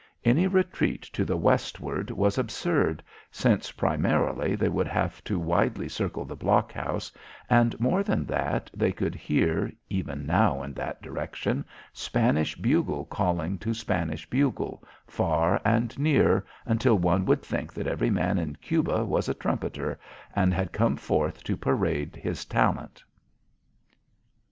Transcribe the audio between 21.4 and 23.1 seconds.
to parade his talent.